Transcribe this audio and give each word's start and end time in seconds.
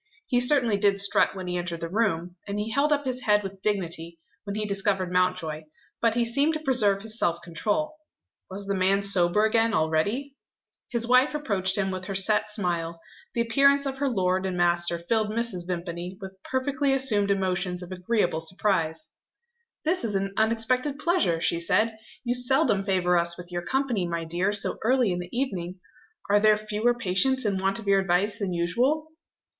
He 0.25 0.39
certainly 0.39 0.77
did 0.77 0.99
strut 0.99 1.35
when 1.35 1.45
he 1.45 1.57
entered 1.59 1.81
the 1.81 1.87
room; 1.87 2.35
and 2.47 2.57
he 2.57 2.71
held 2.71 2.91
up 2.91 3.05
his 3.05 3.21
head 3.21 3.43
with 3.43 3.61
dignity, 3.61 4.19
when 4.45 4.55
he 4.55 4.65
discovered 4.65 5.11
Mountjoy. 5.11 5.65
But 6.01 6.15
he 6.15 6.25
seemed 6.25 6.55
to 6.55 6.59
preserve 6.59 7.03
his 7.03 7.19
self 7.19 7.43
control. 7.43 7.95
Was 8.49 8.65
the 8.65 8.73
man 8.73 9.03
sober 9.03 9.45
again 9.45 9.75
already? 9.75 10.35
His 10.89 11.07
wife 11.07 11.35
approached 11.35 11.77
him 11.77 11.91
with 11.91 12.05
her 12.05 12.15
set 12.15 12.49
smile; 12.49 12.99
the 13.35 13.41
appearance 13.41 13.85
of 13.85 13.99
her 13.99 14.09
lord 14.09 14.43
and 14.47 14.57
master 14.57 14.97
filled 14.97 15.29
Mrs. 15.29 15.67
Vimpany 15.67 16.17
with 16.19 16.31
perfectly 16.41 16.93
assumed 16.93 17.29
emotions 17.29 17.83
of 17.83 17.91
agreeable 17.91 18.39
surprise. 18.41 19.11
"This 19.85 20.03
is 20.03 20.15
an 20.15 20.33
unexpected 20.35 20.97
pleasure," 20.97 21.39
she 21.39 21.59
said. 21.59 21.95
"You 22.23 22.33
seldom 22.33 22.83
favour 22.85 23.19
us 23.19 23.37
with 23.37 23.51
your 23.51 23.61
company, 23.67 24.07
my 24.07 24.23
dear, 24.23 24.51
so 24.51 24.79
early 24.83 25.11
in 25.11 25.19
the 25.19 25.29
evening! 25.31 25.79
Are 26.27 26.39
there 26.39 26.57
fewer 26.57 26.95
patients 26.95 27.45
in 27.45 27.59
want 27.59 27.77
of 27.77 27.85
your 27.85 27.99
advice 27.99 28.39
than 28.39 28.51
usual?" 28.51 29.11